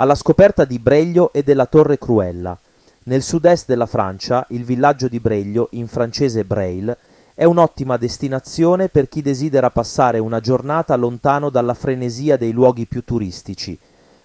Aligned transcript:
alla 0.00 0.14
scoperta 0.14 0.64
di 0.64 0.78
Breglio 0.78 1.30
e 1.30 1.42
della 1.42 1.66
Torre 1.66 1.98
Cruella. 1.98 2.56
Nel 3.02 3.22
sud-est 3.22 3.66
della 3.66 3.84
Francia, 3.84 4.46
il 4.48 4.64
villaggio 4.64 5.08
di 5.08 5.20
Breglio, 5.20 5.68
in 5.72 5.88
francese 5.88 6.42
Breil, 6.42 6.96
è 7.34 7.44
un'ottima 7.44 7.98
destinazione 7.98 8.88
per 8.88 9.10
chi 9.10 9.20
desidera 9.20 9.68
passare 9.68 10.18
una 10.18 10.40
giornata 10.40 10.96
lontano 10.96 11.50
dalla 11.50 11.74
frenesia 11.74 12.38
dei 12.38 12.52
luoghi 12.52 12.86
più 12.86 13.04
turistici, 13.04 13.78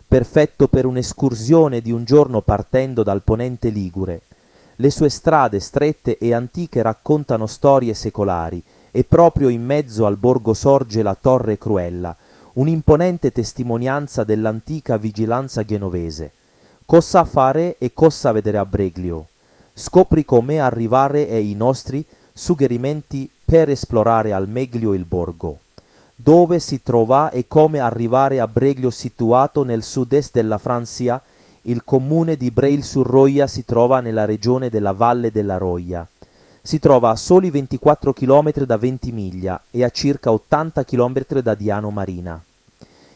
perfetto 0.08 0.70
per 0.70 0.86
un'escursione 0.86 1.82
di 1.82 1.92
un 1.92 2.06
giorno 2.06 2.40
partendo 2.40 3.04
dal 3.04 3.22
ponente 3.22 3.68
ligure. 3.68 4.22
Le 4.78 4.90
sue 4.90 5.10
strade 5.10 5.60
strette 5.60 6.18
e 6.18 6.34
antiche 6.34 6.82
raccontano 6.82 7.48
storie 7.48 7.94
secolari 7.94 8.64
e 8.92 9.04
proprio 9.04 9.50
in 9.50 9.66
mezzo 9.66 10.06
al 10.06 10.16
borgo 10.16 10.54
sorge 10.54 11.04
la 11.04 11.18
Torre 11.20 11.58
Cruella, 11.58 12.16
un'imponente 12.56 13.32
testimonianza 13.32 14.24
dell'antica 14.24 14.98
vigilanza 14.98 15.64
genovese. 15.64 16.32
Cosa 16.86 17.26
fare 17.26 17.76
e 17.80 17.92
cosa 17.94 18.32
vedere 18.32 18.58
a 18.58 18.66
Breglio? 18.66 19.28
Scopri 19.74 20.24
come 20.24 20.60
arrivare 20.60 21.28
e 21.28 21.42
i 21.42 21.54
nostri 21.54 22.06
suggerimenti 22.32 23.30
per 23.44 23.70
esplorare 23.70 24.32
al 24.32 24.48
meglio 24.48 24.94
il 24.94 25.04
borgo. 25.04 25.60
Dove 26.16 26.60
si 26.60 26.82
trova 26.82 27.30
e 27.30 27.46
come 27.48 27.80
arrivare 27.80 28.40
a 28.40 28.48
Breglio 28.48 28.90
situato 28.90 29.64
nel 29.64 29.84
sud-est 29.84 30.32
della 30.32 30.58
Francia, 30.58 31.22
il 31.64 31.84
comune 31.84 32.38
di 32.38 32.52
Breil-sur-Roya 32.52 33.48
si 33.48 33.66
trova 33.66 34.00
nella 34.00 34.24
regione 34.24 34.70
della 34.70 34.94
Valle 34.94 35.30
della 35.30 35.58
Roya. 35.58 36.08
Si 36.66 36.80
trova 36.80 37.12
a 37.12 37.16
soli 37.16 37.52
24 37.52 38.12
km 38.12 38.64
da 38.64 38.76
Ventimiglia 38.78 39.62
e 39.70 39.84
a 39.84 39.92
circa 39.92 40.32
80 40.32 40.84
km 40.84 41.40
da 41.40 41.54
Diano 41.54 41.92
Marina. 41.92 42.42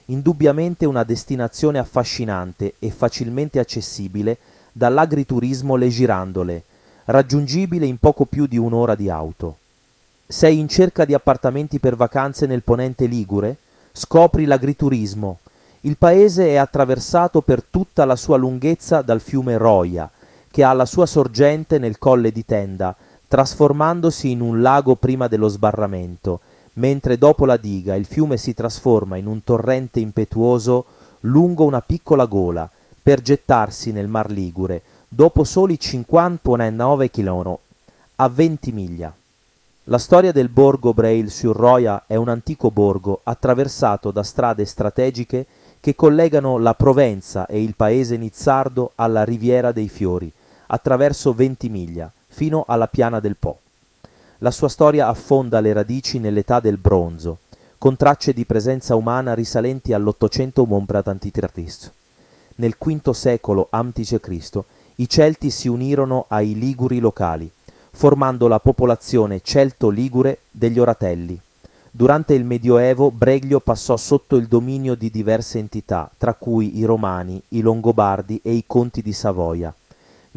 Indubbiamente 0.05 0.85
una 0.85 1.03
destinazione 1.03 1.79
affascinante 1.79 2.75
e 2.77 2.91
facilmente 2.91 3.57
accessibile 3.57 4.37
dall'agriturismo 4.71 5.77
Le 5.77 5.87
Girandole, 5.87 6.63
raggiungibile 7.05 7.87
in 7.87 7.97
poco 7.97 8.25
più 8.25 8.45
di 8.45 8.59
un'ora 8.59 8.93
di 8.93 9.09
auto. 9.09 9.57
Sei 10.27 10.59
in 10.59 10.67
cerca 10.67 11.03
di 11.03 11.15
appartamenti 11.15 11.79
per 11.79 11.95
vacanze 11.95 12.45
nel 12.45 12.61
ponente 12.61 13.07
Ligure? 13.07 13.57
Scopri 13.91 14.45
l'agriturismo. 14.45 15.39
Il 15.81 15.97
paese 15.97 16.49
è 16.49 16.57
attraversato 16.57 17.41
per 17.41 17.63
tutta 17.63 18.05
la 18.05 18.15
sua 18.15 18.37
lunghezza 18.37 19.01
dal 19.01 19.21
fiume 19.21 19.57
Roia, 19.57 20.07
che 20.51 20.63
ha 20.63 20.71
la 20.73 20.85
sua 20.85 21.07
sorgente 21.07 21.79
nel 21.79 21.97
colle 21.97 22.31
di 22.31 22.45
Tenda, 22.45 22.95
trasformandosi 23.29 24.31
in 24.31 24.41
un 24.41 24.59
lago 24.59 24.95
prima 24.95 25.27
dello 25.27 25.47
sbarramento, 25.47 26.39
mentre 26.73 27.17
dopo 27.19 27.45
la 27.45 27.57
diga 27.57 27.95
il 27.95 28.05
fiume 28.05 28.37
si 28.37 28.55
trasforma 28.55 29.17
in 29.17 29.27
un 29.27 29.43
torrente 29.43 29.99
impetuoso 29.99 30.85
lungo 31.21 31.63
una 31.63 31.79
piccola 31.79 32.25
gola, 32.25 32.67
per 33.01 33.21
gettarsi 33.21 33.91
nel 33.91 34.07
Mar 34.07 34.31
Ligure, 34.31 34.81
dopo 35.07 35.43
soli 35.43 35.79
59 35.79 37.11
km, 37.11 37.57
a 38.15 38.27
20 38.27 38.71
miglia. 38.71 39.13
La 39.85 39.97
storia 39.99 40.31
del 40.31 40.49
borgo 40.49 40.93
Breil-sur-Roya 40.93 42.03
è 42.07 42.15
un 42.15 42.29
antico 42.29 42.71
borgo 42.71 43.21
attraversato 43.23 44.09
da 44.09 44.23
strade 44.23 44.65
strategiche 44.65 45.45
che 45.79 45.95
collegano 45.95 46.57
la 46.57 46.73
Provenza 46.73 47.45
e 47.45 47.61
il 47.61 47.75
paese 47.75 48.17
nizzardo 48.17 48.91
alla 48.95 49.23
Riviera 49.23 49.71
dei 49.71 49.87
Fiori, 49.87 50.31
attraverso 50.67 51.33
20 51.33 51.69
miglia, 51.69 52.11
fino 52.39 52.63
alla 52.65 52.87
piana 52.87 53.19
del 53.19 53.35
Po. 53.35 53.59
La 54.37 54.51
sua 54.51 54.69
storia 54.69 55.09
affonda 55.09 55.59
le 55.59 55.73
radici 55.73 56.19
nell'età 56.19 56.61
del 56.61 56.77
bronzo, 56.77 57.39
con 57.77 57.97
tracce 57.97 58.31
di 58.31 58.45
presenza 58.45 58.95
umana 58.95 59.33
risalenti 59.33 59.91
all'Ottocento 59.91 60.63
Montprat 60.65 61.91
Nel 62.55 62.77
V 62.79 63.09
secolo 63.09 63.67
a.C. 63.69 64.63
i 64.95 65.09
Celti 65.09 65.49
si 65.49 65.67
unirono 65.67 66.27
ai 66.29 66.57
Liguri 66.57 66.99
locali, 66.99 67.51
formando 67.91 68.47
la 68.47 68.59
popolazione 68.59 69.41
celto-ligure 69.43 70.37
degli 70.49 70.79
Oratelli. 70.79 71.37
Durante 71.91 72.35
il 72.35 72.45
Medioevo 72.45 73.11
Breglio 73.11 73.59
passò 73.59 73.97
sotto 73.97 74.37
il 74.37 74.47
dominio 74.47 74.95
di 74.95 75.11
diverse 75.11 75.59
entità, 75.59 76.09
tra 76.17 76.33
cui 76.35 76.77
i 76.77 76.85
Romani, 76.85 77.41
i 77.49 77.59
Longobardi 77.59 78.39
e 78.41 78.53
i 78.53 78.63
Conti 78.65 79.01
di 79.01 79.11
Savoia. 79.11 79.73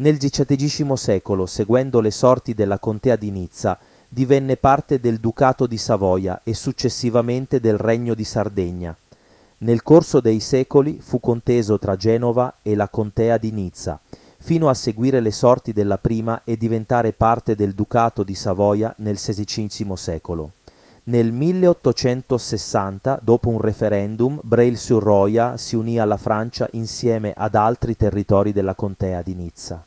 Nel 0.03 0.17
XVII 0.17 0.97
secolo, 0.97 1.45
seguendo 1.45 2.01
le 2.01 2.11
sorti 2.11 2.53
della 2.53 2.77
contea 2.77 3.15
di 3.15 3.31
Nizza, 3.31 3.79
divenne 4.09 4.57
parte 4.57 4.99
del 4.99 5.17
Ducato 5.17 5.65
di 5.65 5.77
Savoia 5.77 6.41
e 6.43 6.53
successivamente 6.53 7.61
del 7.61 7.77
Regno 7.77 8.13
di 8.13 8.25
Sardegna. 8.25 8.93
Nel 9.59 9.81
corso 9.81 10.19
dei 10.19 10.41
secoli 10.41 10.99
fu 11.01 11.21
conteso 11.21 11.79
tra 11.79 11.95
Genova 11.95 12.55
e 12.61 12.75
la 12.75 12.89
contea 12.89 13.37
di 13.37 13.51
Nizza, 13.51 13.97
fino 14.39 14.67
a 14.67 14.73
seguire 14.73 15.21
le 15.21 15.31
sorti 15.31 15.71
della 15.71 15.97
prima 15.97 16.41
e 16.43 16.57
diventare 16.57 17.13
parte 17.13 17.55
del 17.55 17.73
Ducato 17.73 18.23
di 18.23 18.35
Savoia 18.35 18.93
nel 18.97 19.15
XVI 19.15 19.95
secolo. 19.95 20.51
Nel 21.05 21.31
1860, 21.31 23.21
dopo 23.23 23.47
un 23.47 23.61
referendum, 23.61 24.37
Breil-sur-Roya 24.43 25.55
si 25.55 25.77
unì 25.77 25.97
alla 25.97 26.17
Francia 26.17 26.67
insieme 26.73 27.31
ad 27.33 27.55
altri 27.55 27.95
territori 27.95 28.51
della 28.51 28.75
contea 28.75 29.21
di 29.21 29.33
Nizza. 29.33 29.85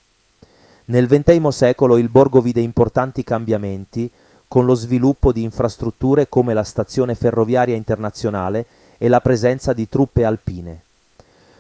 Nel 0.89 1.09
XX 1.09 1.49
secolo 1.49 1.97
il 1.99 2.09
borgo 2.09 2.41
vide 2.41 2.61
importanti 2.61 3.25
cambiamenti 3.25 4.09
con 4.47 4.65
lo 4.65 4.75
sviluppo 4.75 5.33
di 5.33 5.43
infrastrutture 5.43 6.29
come 6.29 6.55
la 6.55 6.63
stazione 6.63 7.17
ferroviaria 7.17 7.75
internazionale 7.75 8.67
e 8.97 9.09
la 9.09 9.21
presenza 9.21 9.73
di 9.73 9.89
truppe 9.89 10.25
alpine. 10.25 10.83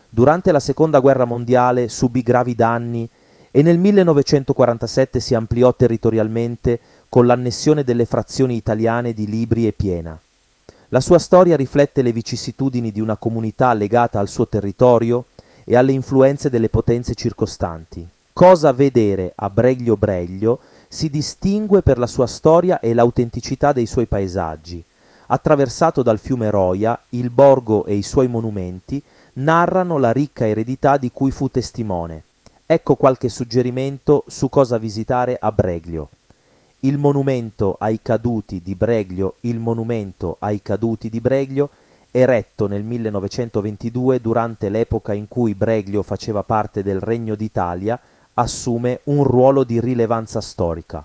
Durante 0.08 0.52
la 0.52 0.60
Seconda 0.60 1.00
Guerra 1.00 1.24
Mondiale 1.24 1.88
subì 1.88 2.22
gravi 2.22 2.54
danni 2.54 3.08
e 3.50 3.62
nel 3.62 3.78
1947 3.78 5.18
si 5.18 5.34
ampliò 5.34 5.74
territorialmente 5.74 6.78
con 7.08 7.26
l'annessione 7.26 7.82
delle 7.82 8.04
frazioni 8.04 8.54
italiane 8.54 9.12
di 9.12 9.26
Libri 9.26 9.66
e 9.66 9.72
Piena. 9.72 10.16
La 10.90 11.00
sua 11.00 11.18
storia 11.18 11.56
riflette 11.56 12.00
le 12.00 12.12
vicissitudini 12.12 12.92
di 12.92 13.00
una 13.00 13.16
comunità 13.16 13.72
legata 13.72 14.20
al 14.20 14.28
suo 14.28 14.46
territorio 14.46 15.24
e 15.64 15.74
alle 15.74 15.90
influenze 15.90 16.48
delle 16.48 16.68
potenze 16.68 17.14
circostanti. 17.14 18.08
Cosa 18.36 18.70
vedere 18.74 19.32
a 19.34 19.48
Breglio 19.48 19.96
Breglio 19.96 20.58
si 20.88 21.08
distingue 21.08 21.80
per 21.80 21.96
la 21.96 22.06
sua 22.06 22.26
storia 22.26 22.80
e 22.80 22.92
l'autenticità 22.92 23.72
dei 23.72 23.86
suoi 23.86 24.04
paesaggi. 24.04 24.84
Attraversato 25.28 26.02
dal 26.02 26.18
fiume 26.18 26.50
Roia, 26.50 27.00
il 27.10 27.30
borgo 27.30 27.86
e 27.86 27.94
i 27.94 28.02
suoi 28.02 28.28
monumenti 28.28 29.02
narrano 29.36 29.96
la 29.96 30.12
ricca 30.12 30.46
eredità 30.46 30.98
di 30.98 31.10
cui 31.10 31.30
fu 31.30 31.48
testimone. 31.50 32.24
Ecco 32.66 32.94
qualche 32.96 33.30
suggerimento 33.30 34.22
su 34.26 34.50
cosa 34.50 34.76
visitare 34.76 35.38
a 35.40 35.50
Breglio 35.50 36.10
il 36.80 36.98
monumento 36.98 37.76
ai 37.78 38.00
caduti 38.02 38.60
di 38.62 38.74
Breglio, 38.74 39.36
il 39.40 39.58
monumento 39.58 40.36
ai 40.40 40.60
caduti 40.60 41.08
di 41.08 41.22
Breglio, 41.22 41.70
eretto 42.10 42.66
nel 42.66 42.82
1922 42.82 44.20
durante 44.20 44.68
l'epoca 44.68 45.14
in 45.14 45.26
cui 45.26 45.54
Breglio 45.54 46.02
faceva 46.02 46.42
parte 46.42 46.82
del 46.82 47.00
Regno 47.00 47.34
d'Italia, 47.34 47.98
assume 48.38 49.00
un 49.04 49.24
ruolo 49.24 49.64
di 49.64 49.80
rilevanza 49.80 50.42
storica. 50.42 51.02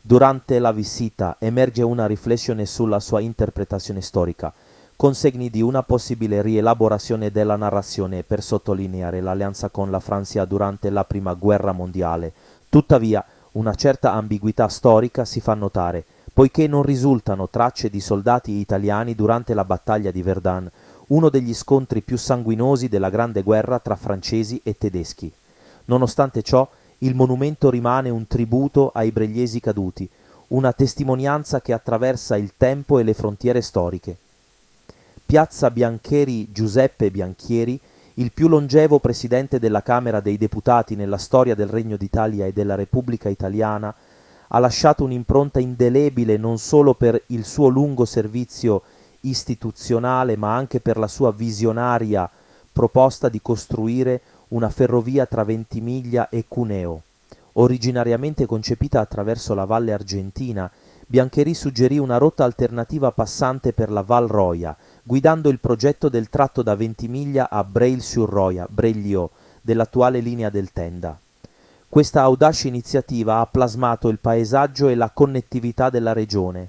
Durante 0.00 0.58
la 0.58 0.72
visita 0.72 1.36
emerge 1.38 1.82
una 1.82 2.06
riflessione 2.06 2.64
sulla 2.64 2.98
sua 2.98 3.20
interpretazione 3.20 4.00
storica, 4.00 4.50
con 4.96 5.14
segni 5.14 5.50
di 5.50 5.60
una 5.60 5.82
possibile 5.82 6.40
rielaborazione 6.40 7.30
della 7.30 7.56
narrazione 7.56 8.22
per 8.22 8.42
sottolineare 8.42 9.20
l'alleanza 9.20 9.68
con 9.68 9.90
la 9.90 10.00
Francia 10.00 10.46
durante 10.46 10.88
la 10.88 11.04
Prima 11.04 11.34
Guerra 11.34 11.72
Mondiale. 11.72 12.32
Tuttavia, 12.70 13.22
una 13.52 13.74
certa 13.74 14.14
ambiguità 14.14 14.66
storica 14.68 15.26
si 15.26 15.40
fa 15.40 15.52
notare, 15.52 16.04
poiché 16.32 16.66
non 16.66 16.84
risultano 16.84 17.50
tracce 17.50 17.90
di 17.90 18.00
soldati 18.00 18.52
italiani 18.52 19.14
durante 19.14 19.52
la 19.52 19.66
battaglia 19.66 20.10
di 20.10 20.22
Verdun, 20.22 20.70
uno 21.08 21.28
degli 21.28 21.52
scontri 21.52 22.00
più 22.00 22.16
sanguinosi 22.16 22.88
della 22.88 23.10
Grande 23.10 23.42
Guerra 23.42 23.78
tra 23.78 23.94
francesi 23.94 24.58
e 24.64 24.78
tedeschi. 24.78 25.30
Nonostante 25.86 26.42
ciò, 26.42 26.68
il 26.98 27.14
monumento 27.14 27.70
rimane 27.70 28.10
un 28.10 28.26
tributo 28.26 28.90
ai 28.94 29.10
bregliesi 29.10 29.60
caduti, 29.60 30.08
una 30.48 30.72
testimonianza 30.72 31.60
che 31.60 31.72
attraversa 31.72 32.36
il 32.36 32.52
tempo 32.56 32.98
e 32.98 33.02
le 33.02 33.14
frontiere 33.14 33.60
storiche. 33.62 34.16
Piazza 35.24 35.70
Biancheri 35.70 36.52
Giuseppe 36.52 37.10
Bianchieri 37.10 37.80
il 38.14 38.30
più 38.32 38.48
longevo 38.48 38.98
presidente 38.98 39.58
della 39.58 39.82
Camera 39.82 40.20
dei 40.20 40.36
Deputati 40.36 40.96
nella 40.96 41.16
storia 41.16 41.54
del 41.54 41.68
Regno 41.68 41.96
d'Italia 41.96 42.44
e 42.44 42.52
della 42.52 42.74
Repubblica 42.74 43.30
Italiana, 43.30 43.94
ha 44.48 44.58
lasciato 44.58 45.04
un'impronta 45.04 45.60
indelebile 45.60 46.36
non 46.36 46.58
solo 46.58 46.92
per 46.92 47.22
il 47.28 47.44
suo 47.46 47.68
lungo 47.68 48.04
servizio 48.04 48.82
istituzionale, 49.20 50.36
ma 50.36 50.54
anche 50.54 50.80
per 50.80 50.98
la 50.98 51.08
sua 51.08 51.32
visionaria 51.32 52.28
proposta 52.70 53.30
di 53.30 53.40
costruire 53.40 54.20
una 54.52 54.68
ferrovia 54.68 55.26
tra 55.26 55.44
Ventimiglia 55.44 56.28
e 56.28 56.44
Cuneo. 56.46 57.02
Originariamente 57.54 58.46
concepita 58.46 59.00
attraverso 59.00 59.54
la 59.54 59.64
Valle 59.64 59.92
Argentina, 59.92 60.70
Biancheri 61.06 61.52
suggerì 61.52 61.98
una 61.98 62.16
rotta 62.16 62.44
alternativa 62.44 63.10
passante 63.12 63.72
per 63.72 63.90
la 63.90 64.02
Val 64.02 64.26
Roia, 64.28 64.74
guidando 65.02 65.48
il 65.50 65.58
progetto 65.58 66.08
del 66.08 66.30
tratto 66.30 66.62
da 66.62 66.74
Ventimiglia 66.74 67.50
a 67.50 67.64
Breil-sur-Roya, 67.64 68.66
Breglio, 68.70 69.30
dell'attuale 69.60 70.20
linea 70.20 70.48
del 70.48 70.72
Tenda. 70.72 71.18
Questa 71.88 72.22
audace 72.22 72.68
iniziativa 72.68 73.40
ha 73.40 73.46
plasmato 73.46 74.08
il 74.08 74.18
paesaggio 74.18 74.88
e 74.88 74.94
la 74.94 75.10
connettività 75.10 75.90
della 75.90 76.14
regione. 76.14 76.68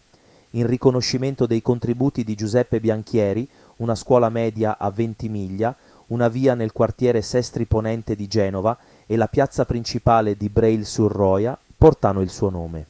In 0.51 0.67
riconoscimento 0.67 1.45
dei 1.45 1.61
contributi 1.61 2.23
di 2.23 2.35
Giuseppe 2.35 2.79
Bianchieri, 2.81 3.47
una 3.77 3.95
scuola 3.95 4.29
media 4.29 4.77
a 4.77 4.91
Ventimiglia, 4.91 5.75
una 6.13 6.27
via 6.27 6.53
nel 6.53 6.71
quartiere 6.71 7.23
Sestri 7.23 7.65
Ponente 7.65 8.15
di 8.15 8.27
Genova 8.27 8.77
e 9.07 9.15
la 9.15 9.27
piazza 9.27 9.65
principale 9.65 10.37
di 10.37 10.47
Breil-sur-Roya 10.47 11.57
portano 11.75 12.21
il 12.21 12.29
suo 12.29 12.49
nome. 12.49 12.85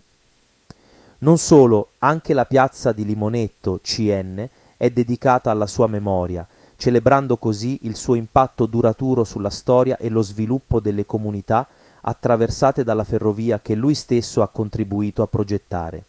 Non 1.19 1.37
solo, 1.37 1.91
anche 1.99 2.33
la 2.33 2.45
piazza 2.45 2.91
di 2.91 3.05
Limonetto, 3.05 3.79
CN, 3.81 4.45
è 4.75 4.89
dedicata 4.89 5.51
alla 5.51 5.67
sua 5.67 5.87
memoria, 5.87 6.45
celebrando 6.75 7.37
così 7.37 7.79
il 7.83 7.95
suo 7.95 8.15
impatto 8.15 8.65
duraturo 8.65 9.23
sulla 9.23 9.49
storia 9.49 9.97
e 9.97 10.09
lo 10.09 10.21
sviluppo 10.21 10.81
delle 10.81 11.05
comunità 11.05 11.65
attraversate 12.01 12.83
dalla 12.83 13.05
ferrovia 13.05 13.61
che 13.61 13.73
lui 13.73 13.95
stesso 13.95 14.41
ha 14.41 14.49
contribuito 14.49 15.21
a 15.21 15.27
progettare. 15.27 16.03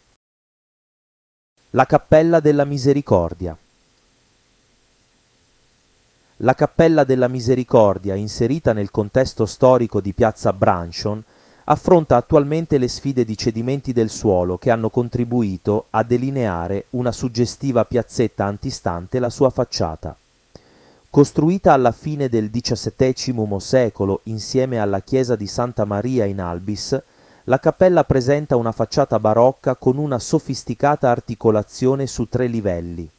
La 1.69 1.85
Cappella 1.85 2.41
della 2.41 2.65
Misericordia 2.65 3.57
La 6.39 6.53
Cappella 6.53 7.05
della 7.05 7.29
Misericordia, 7.29 8.13
inserita 8.13 8.73
nel 8.73 8.91
contesto 8.91 9.45
storico 9.45 10.01
di 10.01 10.11
piazza 10.11 10.51
Branchon, 10.51 11.23
affronta 11.63 12.17
attualmente 12.17 12.77
le 12.77 12.89
sfide 12.89 13.23
di 13.23 13.37
cedimenti 13.37 13.93
del 13.93 14.09
suolo 14.09 14.57
che 14.57 14.69
hanno 14.69 14.89
contribuito 14.89 15.85
a 15.91 16.03
delineare 16.03 16.87
una 16.89 17.13
suggestiva 17.13 17.85
piazzetta 17.85 18.43
antistante 18.43 19.19
la 19.19 19.29
sua 19.29 19.49
facciata. 19.49 20.13
Costruita 21.09 21.71
alla 21.71 21.93
fine 21.93 22.27
del 22.27 22.51
XVII 22.51 23.55
secolo 23.59 24.19
insieme 24.23 24.77
alla 24.77 24.99
chiesa 24.99 25.37
di 25.37 25.47
Santa 25.47 25.85
Maria 25.85 26.25
in 26.25 26.41
Albis, 26.41 27.01
la 27.45 27.59
cappella 27.61 28.03
presenta 28.03 28.57
una 28.57 28.73
facciata 28.73 29.17
barocca 29.19 29.75
con 29.75 29.97
una 29.97 30.19
sofisticata 30.19 31.09
articolazione 31.09 32.07
su 32.07 32.27
tre 32.27 32.47
livelli. 32.47 33.09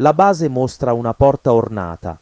La 0.00 0.14
base 0.14 0.48
mostra 0.48 0.94
una 0.94 1.12
porta 1.12 1.52
ornata. 1.52 2.18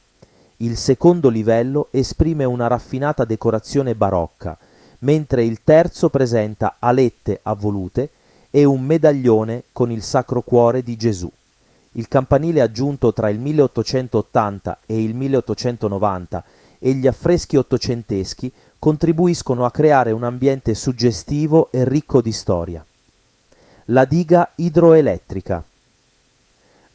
Il 0.59 0.77
secondo 0.77 1.29
livello 1.29 1.87
esprime 1.93 2.43
una 2.43 2.67
raffinata 2.67 3.25
decorazione 3.25 3.95
barocca, 3.95 4.59
mentre 5.01 5.45
il 5.45 5.61
terzo 5.63 6.09
presenta 6.09 6.77
alette 6.81 7.39
avvolute 7.45 8.11
e 8.51 8.65
un 8.65 8.83
medaglione 8.83 9.63
con 9.71 9.93
il 9.93 10.03
Sacro 10.03 10.43
Cuore 10.43 10.83
di 10.83 10.97
Gesù. 10.97 11.31
Il 11.93 12.09
campanile 12.09 12.63
aggiunto 12.63 13.13
tra 13.13 13.29
il 13.29 13.39
1880 13.39 14.79
e 14.85 15.01
il 15.01 15.15
1890 15.15 16.45
e 16.81 16.93
gli 16.95 17.07
affreschi 17.07 17.57
ottocenteschi 17.57 18.51
contribuiscono 18.81 19.65
a 19.65 19.71
creare 19.71 20.11
un 20.11 20.25
ambiente 20.25 20.75
suggestivo 20.75 21.69
e 21.71 21.85
ricco 21.85 22.21
di 22.23 22.33
storia. 22.33 22.85
La 23.85 24.05
diga 24.05 24.51
idroelettrica. 24.57 25.63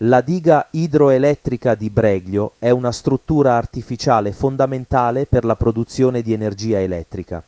La 0.05 0.19
diga 0.19 0.67
idroelettrica 0.71 1.75
di 1.75 1.89
Breglio 1.89 2.53
è 2.59 2.69
una 2.71 2.91
struttura 2.91 3.55
artificiale 3.55 4.33
fondamentale 4.33 5.25
per 5.25 5.45
la 5.45 5.55
produzione 5.55 6.21
di 6.21 6.33
energia 6.33 6.81
elettrica. 6.81 7.41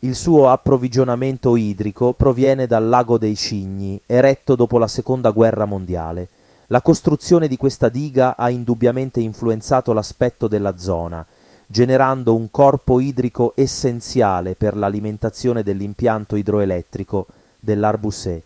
Il 0.00 0.14
suo 0.14 0.50
approvvigionamento 0.50 1.56
idrico 1.56 2.12
proviene 2.12 2.66
dal 2.66 2.86
lago 2.86 3.16
dei 3.16 3.34
Cigni, 3.34 3.98
eretto 4.04 4.54
dopo 4.54 4.76
la 4.76 4.86
seconda 4.86 5.30
guerra 5.30 5.64
mondiale. 5.64 6.28
La 6.66 6.82
costruzione 6.82 7.48
di 7.48 7.56
questa 7.56 7.88
diga 7.88 8.36
ha 8.36 8.50
indubbiamente 8.50 9.20
influenzato 9.20 9.94
l'aspetto 9.94 10.46
della 10.46 10.76
zona, 10.76 11.24
generando 11.66 12.34
un 12.34 12.50
corpo 12.50 13.00
idrico 13.00 13.52
essenziale 13.54 14.56
per 14.56 14.76
l'alimentazione 14.76 15.62
dell'impianto 15.62 16.36
idroelettrico 16.36 17.26
dell'Arbusé. 17.58 18.42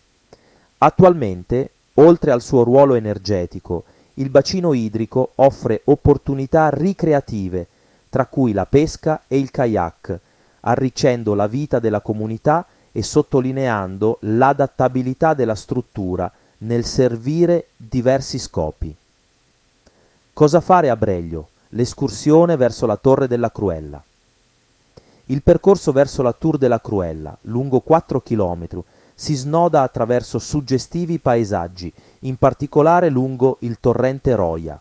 Attualmente, 0.77 1.71
oltre 1.95 2.31
al 2.31 2.41
suo 2.41 2.63
ruolo 2.63 2.95
energetico, 2.95 3.83
il 4.15 4.29
bacino 4.29 4.73
idrico 4.73 5.31
offre 5.35 5.81
opportunità 5.85 6.69
ricreative, 6.69 7.67
tra 8.09 8.25
cui 8.25 8.53
la 8.53 8.65
pesca 8.65 9.23
e 9.27 9.37
il 9.37 9.51
kayak, 9.51 10.19
arriccendo 10.61 11.33
la 11.33 11.47
vita 11.47 11.79
della 11.79 12.01
comunità 12.01 12.65
e 12.91 13.01
sottolineando 13.01 14.17
l'adattabilità 14.21 15.33
della 15.33 15.55
struttura 15.55 16.31
nel 16.59 16.85
servire 16.85 17.67
diversi 17.75 18.37
scopi. 18.37 18.95
Cosa 20.31 20.61
fare 20.61 20.89
a 20.89 20.95
Breglio? 20.95 21.49
L'escursione 21.69 22.55
verso 22.55 22.85
la 22.85 22.97
Torre 22.97 23.27
della 23.27 23.51
Cruella. 23.51 24.01
Il 25.27 25.41
percorso 25.41 25.91
verso 25.91 26.21
la 26.21 26.33
Tour 26.33 26.57
della 26.57 26.79
Cruella, 26.79 27.35
lungo 27.41 27.79
4 27.79 28.21
km, 28.21 28.83
si 29.15 29.35
snoda 29.35 29.81
attraverso 29.81 30.39
suggestivi 30.39 31.19
paesaggi, 31.19 31.91
in 32.19 32.37
particolare 32.37 33.09
lungo 33.09 33.57
il 33.59 33.77
torrente 33.79 34.35
Roia. 34.35 34.79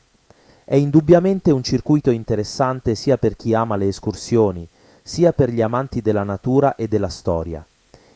È 0.64 0.74
indubbiamente 0.74 1.50
un 1.50 1.62
circuito 1.62 2.10
interessante 2.10 2.94
sia 2.94 3.16
per 3.16 3.36
chi 3.36 3.52
ama 3.54 3.76
le 3.76 3.88
escursioni, 3.88 4.66
sia 5.02 5.32
per 5.32 5.50
gli 5.50 5.60
amanti 5.60 6.00
della 6.00 6.22
natura 6.22 6.76
e 6.76 6.88
della 6.88 7.08
storia. 7.08 7.64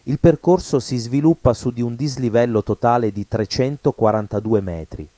Il 0.04 0.20
percorso 0.20 0.78
si 0.78 0.96
sviluppa 0.96 1.52
su 1.52 1.70
di 1.70 1.82
un 1.82 1.96
dislivello 1.96 2.62
totale 2.62 3.10
di 3.10 3.26
342 3.26 4.60
metri, 4.60 5.08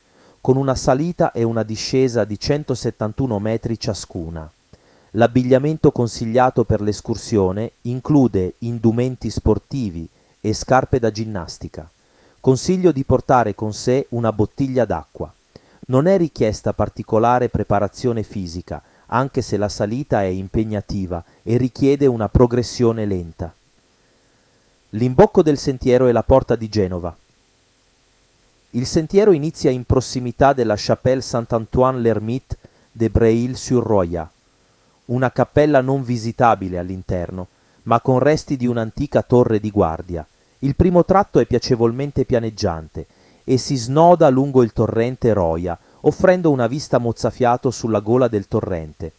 con 0.41 0.57
una 0.57 0.75
salita 0.75 1.33
e 1.33 1.43
una 1.43 1.63
discesa 1.63 2.25
di 2.25 2.39
171 2.41 3.39
metri 3.39 3.79
ciascuna. 3.79 4.51
L'abbigliamento 5.13 5.91
consigliato 5.91 6.65
per 6.65 6.81
l'escursione 6.81 7.73
include 7.83 8.55
indumenti 8.61 9.31
sportivi 9.31 10.09
e 10.49 10.55
scarpe 10.55 10.99
da 10.99 11.11
ginnastica. 11.11 11.89
Consiglio 12.41 12.91
di 12.93 13.05
portare 13.05 13.55
con 13.55 13.75
sé 13.75 14.07
una 14.11 14.33
bottiglia 14.33 14.85
d'acqua. 14.85 15.33
Non 15.89 16.07
è 16.07 16.17
richiesta 16.17 16.73
particolare 16.73 17.49
preparazione 17.49 18.23
fisica, 18.23 18.83
anche 19.07 19.43
se 19.43 19.57
la 19.57 19.69
salita 19.69 20.23
è 20.23 20.27
impegnativa 20.27 21.23
e 21.43 21.57
richiede 21.57 22.07
una 22.07 22.29
progressione 22.29 23.05
lenta. 23.05 23.53
L'imbocco 24.91 25.43
del 25.43 25.59
sentiero 25.59 26.07
è 26.07 26.13
la 26.13 26.23
porta 26.23 26.57
di 26.57 26.69
Genova. 26.69 27.15
Il 28.71 28.87
sentiero 28.87 29.33
inizia 29.33 29.71
in 29.71 29.85
prossimità 29.85 30.53
della 30.53 30.75
Chapelle 30.77 31.21
Saint-Antoine-l'Ermite 31.21 32.57
de 32.93 33.11
Breil-sur-Roya, 33.11 34.31
una 35.07 35.31
cappella 35.31 35.81
non 35.81 36.03
visitabile 36.03 36.79
all'interno, 36.79 37.49
ma 37.85 38.01
con 38.01 38.19
resti 38.19 38.57
di 38.57 38.67
un'antica 38.67 39.23
torre 39.23 39.61
di 39.61 39.71
guardia. 39.71 40.27
Il 40.61 40.75
primo 40.75 41.05
tratto 41.05 41.39
è 41.39 41.47
piacevolmente 41.47 42.25
pianeggiante 42.25 43.07
e 43.45 43.59
si 43.59 43.77
snoda 43.77 44.29
lungo 44.29 44.65
il 44.65 44.73
torrente 44.73 45.33
Roya, 45.33 45.79
offrendo 46.01 46.51
una 46.51 46.67
vista 46.67 46.99
mozzafiato 46.99 47.71
sulla 47.71 48.01
gola 48.01 48.27
del 48.27 48.49
torrente. 48.49 49.13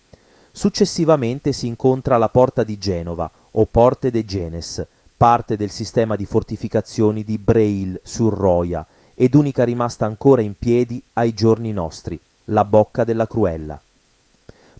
Successivamente 0.51 1.53
si 1.53 1.65
incontra 1.65 2.17
la 2.17 2.27
porta 2.27 2.63
di 2.63 2.77
Genova, 2.77 3.31
o 3.51 3.65
Porte 3.65 4.11
de 4.11 4.25
Genes, 4.25 4.85
parte 5.15 5.55
del 5.55 5.69
sistema 5.69 6.17
di 6.17 6.25
fortificazioni 6.25 7.23
di 7.23 7.37
Breil 7.37 7.99
sur 8.03 8.33
Roya 8.33 8.85
ed 9.15 9.33
unica 9.33 9.63
rimasta 9.63 10.05
ancora 10.05 10.41
in 10.41 10.55
piedi 10.59 11.01
ai 11.13 11.33
giorni 11.33 11.71
nostri, 11.71 12.19
la 12.45 12.65
Bocca 12.65 13.05
della 13.05 13.27
Cruella. 13.27 13.79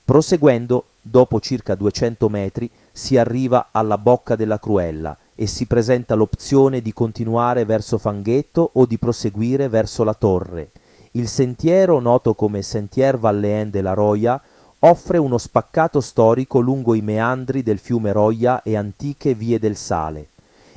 Proseguendo, 0.03 0.85
dopo 1.01 1.39
circa 1.39 1.75
200 1.75 2.27
metri, 2.27 2.69
si 2.91 3.17
arriva 3.17 3.69
alla 3.71 3.97
Bocca 3.97 4.35
della 4.35 4.59
Cruella 4.59 5.17
e 5.41 5.47
si 5.47 5.67
presenta 5.67 6.15
l'opzione 6.15 6.81
di 6.81 6.91
continuare 6.91 7.63
verso 7.63 7.97
Fanghetto 7.97 8.71
o 8.73 8.85
di 8.85 8.97
proseguire 8.97 9.69
verso 9.69 10.03
la 10.03 10.13
torre, 10.13 10.71
il 11.11 11.29
sentiero, 11.29 12.01
noto 12.01 12.33
come 12.33 12.61
Sentier 12.61 13.17
Valléen 13.17 13.69
de 13.69 13.81
la 13.81 13.93
Roya, 13.93 14.41
offre 14.79 15.17
uno 15.17 15.37
spaccato 15.37 16.01
storico 16.01 16.59
lungo 16.59 16.93
i 16.93 16.99
meandri 16.99 17.63
del 17.63 17.79
fiume 17.79 18.11
Roya 18.11 18.63
e 18.63 18.75
antiche 18.75 19.33
vie 19.33 19.59
del 19.59 19.77
sale. 19.77 20.27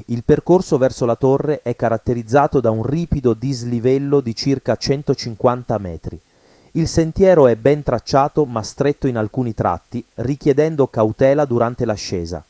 Il 0.07 0.23
percorso 0.23 0.78
verso 0.78 1.07
la 1.07 1.16
torre 1.16 1.61
è 1.62 1.75
caratterizzato 1.75 2.61
da 2.61 2.71
un 2.71 2.85
ripido 2.85 3.35
dislivello 3.35 4.21
di 4.21 4.33
circa 4.33 4.76
150 4.76 5.76
metri. 5.78 6.21
Il 6.75 6.87
sentiero 6.87 7.49
è 7.49 7.57
ben 7.57 7.83
tracciato 7.83 8.45
ma 8.45 8.62
stretto 8.62 9.09
in 9.09 9.16
alcuni 9.16 9.54
tratti, 9.54 10.04
richiedendo 10.14 10.87
cautela 10.87 11.45
durante 11.47 11.85
l'ascesa. 11.85 12.45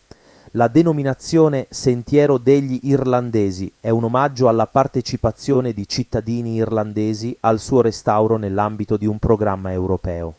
La 0.55 0.69
denominazione 0.69 1.67
Sentiero 1.71 2.37
degli 2.37 2.81
Irlandesi 2.83 3.73
è 3.81 3.89
un 3.89 4.05
omaggio 4.05 4.49
alla 4.49 4.67
partecipazione 4.67 5.73
di 5.73 5.89
cittadini 5.89 6.57
irlandesi 6.57 7.35
al 7.41 7.59
suo 7.59 7.81
restauro 7.81 8.37
nell'ambito 8.37 8.99
di 8.99 9.07
un 9.07 9.19
programma 9.19 9.73
europeo. 9.73 10.35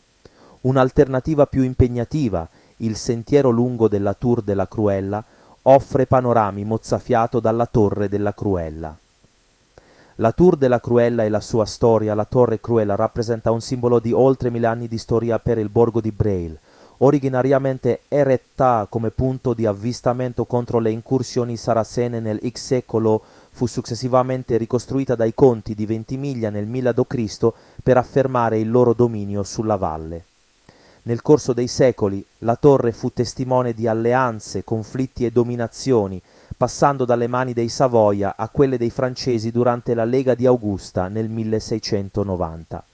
Un'alternativa 0.60 1.46
più 1.46 1.64
impegnativa, 1.64 2.48
il 2.76 2.94
sentiero 2.94 3.50
lungo 3.50 3.88
della 3.88 4.14
Tour 4.14 4.42
della 4.42 4.68
Cruella, 4.68 5.20
offre 5.62 6.06
panorami 6.06 6.62
mozzafiato 6.62 7.40
dalla 7.40 7.66
torre 7.66 8.08
della 8.08 8.32
Cruella. 8.32 8.96
La 10.18 10.30
Tour 10.30 10.56
della 10.56 10.78
Cruella 10.78 11.24
e 11.24 11.28
la 11.28 11.40
sua 11.40 11.64
storia, 11.64 12.14
la 12.14 12.24
Torre 12.24 12.60
Cruella, 12.60 12.94
rappresenta 12.94 13.50
un 13.50 13.60
simbolo 13.60 13.98
di 13.98 14.12
oltre 14.12 14.50
mille 14.50 14.68
anni 14.68 14.86
di 14.86 14.96
storia 14.96 15.40
per 15.40 15.58
il 15.58 15.70
borgo 15.70 16.00
di 16.00 16.12
Braille, 16.12 16.60
originariamente 16.98 18.00
eretta 18.08 18.86
come 18.88 19.10
punto 19.10 19.54
di 19.54 19.66
avvistamento 19.66 20.44
contro 20.44 20.78
le 20.78 20.90
incursioni 20.90 21.56
saracene 21.56 22.20
nel 22.20 22.40
X 22.46 22.56
secolo, 22.56 23.22
fu 23.50 23.66
successivamente 23.66 24.56
ricostruita 24.56 25.14
dai 25.14 25.34
conti 25.34 25.74
di 25.74 25.86
Ventimiglia 25.86 26.50
nel 26.50 26.66
1000 26.66 26.92
d.C. 26.92 27.52
per 27.82 27.96
affermare 27.96 28.58
il 28.58 28.70
loro 28.70 28.92
dominio 28.94 29.42
sulla 29.42 29.76
valle. 29.76 30.24
Nel 31.02 31.20
corso 31.20 31.52
dei 31.52 31.68
secoli 31.68 32.24
la 32.38 32.56
torre 32.56 32.90
fu 32.92 33.12
testimone 33.12 33.74
di 33.74 33.86
alleanze, 33.86 34.64
conflitti 34.64 35.26
e 35.26 35.30
dominazioni, 35.30 36.20
passando 36.56 37.04
dalle 37.04 37.26
mani 37.26 37.52
dei 37.52 37.68
Savoia 37.68 38.34
a 38.36 38.48
quelle 38.48 38.78
dei 38.78 38.90
francesi 38.90 39.50
durante 39.50 39.92
la 39.94 40.04
Lega 40.04 40.34
di 40.34 40.46
Augusta 40.46 41.08
nel 41.08 41.28
1690. 41.28 42.84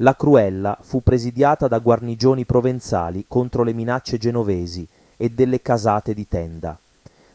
La 0.00 0.14
Cruella 0.14 0.76
fu 0.82 1.02
presidiata 1.02 1.68
da 1.68 1.78
guarnigioni 1.78 2.44
provenzali 2.44 3.24
contro 3.26 3.62
le 3.62 3.72
minacce 3.72 4.18
genovesi 4.18 4.86
e 5.16 5.30
delle 5.30 5.62
casate 5.62 6.12
di 6.12 6.28
tenda. 6.28 6.76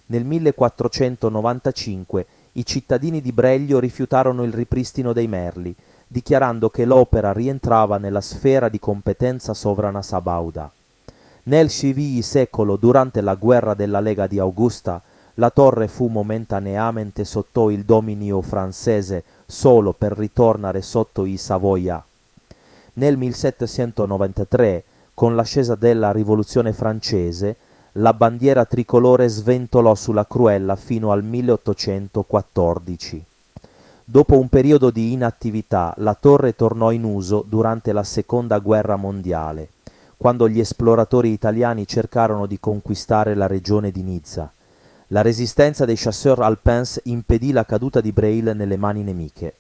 Nel 0.08 0.24
1495 0.24 2.26
i 2.52 2.64
cittadini 2.64 3.20
di 3.20 3.32
Breglio 3.32 3.80
rifiutarono 3.80 4.44
il 4.44 4.54
ripristino 4.54 5.12
dei 5.12 5.28
merli, 5.28 5.74
dichiarando 6.06 6.70
che 6.70 6.86
l'opera 6.86 7.34
rientrava 7.34 7.98
nella 7.98 8.22
sfera 8.22 8.70
di 8.70 8.78
competenza 8.78 9.56
sovrana 9.56 10.04
sabauda. 10.04 10.72
Nel 11.44 11.68
scivii 11.68 12.22
secolo, 12.22 12.76
durante 12.76 13.22
la 13.22 13.34
guerra 13.34 13.74
della 13.74 14.02
Lega 14.02 14.28
di 14.28 14.38
Augusta, 14.38 15.02
la 15.36 15.50
torre 15.50 15.88
fu 15.88 16.06
momentaneamente 16.06 17.26
sotto 17.26 17.72
il 17.72 17.86
dominio 17.86 18.40
francese 18.44 19.24
solo 19.48 19.94
per 19.94 20.12
ritornare 20.12 20.84
sotto 20.84 21.26
i 21.26 21.38
Savoia. 21.38 22.04
Nel 22.94 23.16
1793, 23.16 24.84
con 25.14 25.34
l'ascesa 25.36 25.76
della 25.76 26.12
rivoluzione 26.12 26.74
francese, 26.74 27.56
la 27.94 28.14
bandiera 28.14 28.66
tricolore 28.66 29.30
sventolò 29.30 29.96
sulla 29.96 30.26
Cruella 30.26 30.76
fino 30.76 31.12
al 31.12 31.24
1814. 31.24 33.24
Dopo 34.04 34.38
un 34.38 34.50
periodo 34.50 34.92
di 34.92 35.14
inattività, 35.14 35.94
la 35.98 36.16
torre 36.16 36.54
tornò 36.54 36.92
in 36.92 37.06
uso 37.06 37.46
durante 37.48 37.94
la 37.94 38.04
Seconda 38.04 38.60
Guerra 38.60 38.98
Mondiale, 38.98 39.70
quando 40.18 40.50
gli 40.50 40.60
esploratori 40.60 41.32
italiani 41.32 41.88
cercarono 41.88 42.46
di 42.46 42.60
conquistare 42.60 43.36
la 43.36 43.48
regione 43.48 43.92
di 43.92 44.04
Nizza. 44.04 44.52
La 45.08 45.22
resistenza 45.22 45.86
dei 45.86 45.96
chasseurs 45.98 46.42
alpins 46.42 47.00
impedì 47.06 47.54
la 47.54 47.66
caduta 47.66 48.02
di 48.02 48.12
Braille 48.12 48.54
nelle 48.54 48.76
mani 48.76 49.04
nemiche. 49.04 49.54